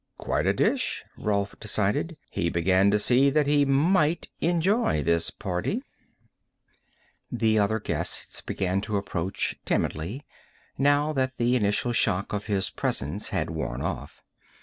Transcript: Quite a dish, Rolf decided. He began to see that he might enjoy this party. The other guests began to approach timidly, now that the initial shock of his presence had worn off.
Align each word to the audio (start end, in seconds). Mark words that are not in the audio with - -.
Quite 0.17 0.47
a 0.47 0.53
dish, 0.53 1.05
Rolf 1.15 1.53
decided. 1.59 2.17
He 2.31 2.49
began 2.49 2.89
to 2.89 2.97
see 2.97 3.29
that 3.29 3.45
he 3.45 3.65
might 3.65 4.29
enjoy 4.39 5.03
this 5.03 5.29
party. 5.29 5.83
The 7.31 7.59
other 7.59 7.79
guests 7.79 8.41
began 8.41 8.81
to 8.81 8.97
approach 8.97 9.57
timidly, 9.63 10.25
now 10.75 11.13
that 11.13 11.37
the 11.37 11.55
initial 11.55 11.93
shock 11.93 12.33
of 12.33 12.45
his 12.45 12.71
presence 12.71 13.29
had 13.29 13.51
worn 13.51 13.83
off. 13.83 14.23